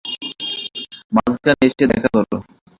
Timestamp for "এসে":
1.67-1.83